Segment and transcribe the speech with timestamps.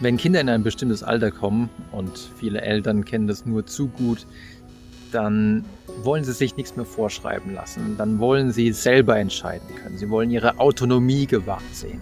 [0.00, 4.26] Wenn Kinder in ein bestimmtes Alter kommen, und viele Eltern kennen das nur zu gut,
[5.12, 5.64] dann
[6.02, 7.96] wollen sie sich nichts mehr vorschreiben lassen.
[7.98, 9.98] Dann wollen sie selber entscheiden können.
[9.98, 12.00] Sie wollen ihre Autonomie gewahrt sehen.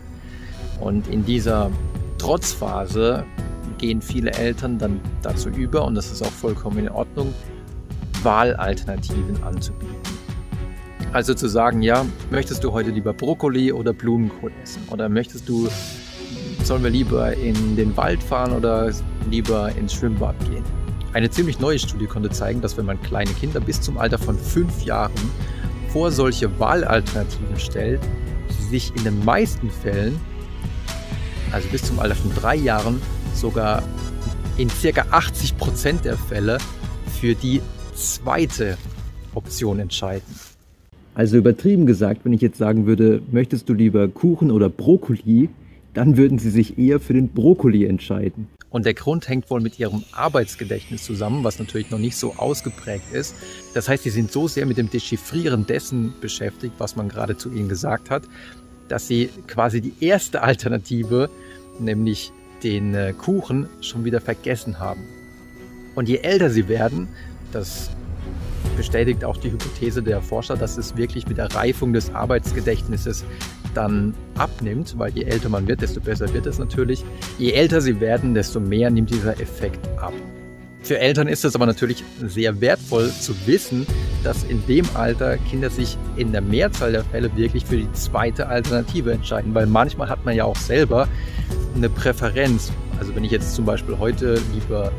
[0.80, 1.72] Und in dieser
[2.18, 3.24] Trotzphase
[3.78, 7.34] gehen viele Eltern dann dazu über, und das ist auch vollkommen in Ordnung,
[8.22, 9.96] Wahlalternativen anzubieten.
[11.12, 14.82] Also zu sagen, ja, möchtest du heute lieber Brokkoli oder Blumenkohl essen?
[14.90, 15.68] Oder möchtest du,
[16.68, 18.92] sollen wir lieber in den Wald fahren oder
[19.30, 20.62] lieber ins Schwimmbad gehen?
[21.14, 24.36] Eine ziemlich neue Studie konnte zeigen, dass wenn man kleine Kinder bis zum Alter von
[24.36, 25.14] fünf Jahren
[25.88, 28.00] vor solche Wahlalternativen stellt,
[28.50, 30.20] sie sich in den meisten Fällen,
[31.52, 33.00] also bis zum Alter von drei Jahren,
[33.34, 33.82] sogar
[34.58, 36.58] in circa 80 Prozent der Fälle
[37.18, 37.62] für die
[37.94, 38.76] zweite
[39.34, 40.34] Option entscheiden.
[41.14, 45.48] Also übertrieben gesagt, wenn ich jetzt sagen würde, möchtest du lieber Kuchen oder Brokkoli,
[45.98, 48.46] dann würden sie sich eher für den Brokkoli entscheiden.
[48.70, 53.12] Und der Grund hängt wohl mit ihrem Arbeitsgedächtnis zusammen, was natürlich noch nicht so ausgeprägt
[53.12, 53.34] ist.
[53.74, 57.50] Das heißt, sie sind so sehr mit dem Dechiffrieren dessen beschäftigt, was man gerade zu
[57.50, 58.22] ihnen gesagt hat,
[58.86, 61.30] dass sie quasi die erste Alternative,
[61.80, 62.30] nämlich
[62.62, 65.00] den äh, Kuchen, schon wieder vergessen haben.
[65.96, 67.08] Und je älter sie werden,
[67.50, 67.90] das
[68.76, 73.24] bestätigt auch die Hypothese der Forscher, dass es wirklich mit der Reifung des Arbeitsgedächtnisses
[73.78, 77.04] dann abnimmt, weil je älter man wird, desto besser wird es natürlich.
[77.38, 80.12] Je älter sie werden, desto mehr nimmt dieser Effekt ab.
[80.82, 83.86] Für Eltern ist es aber natürlich sehr wertvoll zu wissen,
[84.24, 88.48] dass in dem Alter Kinder sich in der Mehrzahl der Fälle wirklich für die zweite
[88.48, 91.06] Alternative entscheiden, weil manchmal hat man ja auch selber
[91.76, 92.72] eine Präferenz.
[92.98, 94.90] Also wenn ich jetzt zum Beispiel heute lieber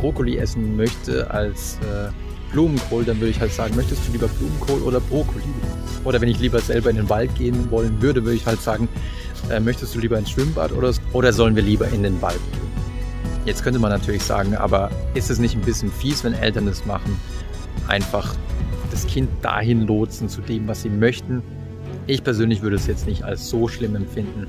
[0.00, 2.10] Brokkoli essen möchte als äh,
[2.52, 5.42] Blumenkohl, dann würde ich halt sagen, möchtest du lieber Blumenkohl oder Brokkoli?
[6.04, 8.88] Oder wenn ich lieber selber in den Wald gehen wollen würde, würde ich halt sagen,
[9.50, 12.68] äh, möchtest du lieber ins Schwimmbad oder, oder sollen wir lieber in den Wald gehen?
[13.44, 16.84] Jetzt könnte man natürlich sagen, aber ist es nicht ein bisschen fies, wenn Eltern das
[16.84, 17.18] machen?
[17.86, 18.34] Einfach
[18.90, 21.42] das Kind dahin lotsen zu dem, was sie möchten.
[22.06, 24.46] Ich persönlich würde es jetzt nicht als so schlimm empfinden,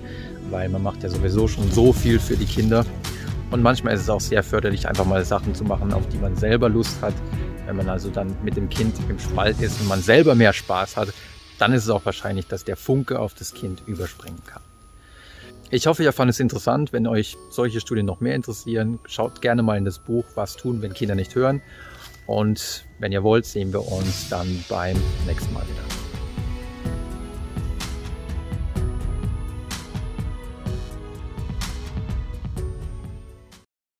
[0.49, 2.85] weil man macht ja sowieso schon so viel für die Kinder.
[3.51, 6.35] Und manchmal ist es auch sehr förderlich, einfach mal Sachen zu machen, auf die man
[6.35, 7.13] selber Lust hat.
[7.65, 10.97] Wenn man also dann mit dem Kind im Spalt ist und man selber mehr Spaß
[10.97, 11.09] hat,
[11.59, 14.63] dann ist es auch wahrscheinlich, dass der Funke auf das Kind überspringen kann.
[15.71, 16.93] Ich hoffe, ihr fand es interessant.
[16.93, 20.81] Wenn euch solche Studien noch mehr interessieren, schaut gerne mal in das Buch Was tun,
[20.81, 21.61] wenn Kinder nicht hören.
[22.25, 24.97] Und wenn ihr wollt, sehen wir uns dann beim
[25.27, 26.08] nächsten Mal wieder.